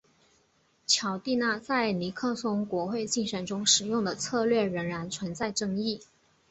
[0.87, 6.01] 乔蒂纳在尼克松国会竞选中使用的策略仍然存在争议。